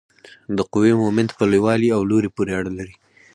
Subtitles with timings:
[0.57, 2.95] د قوې مومنت په لوی والي او لوري پورې اړه لري.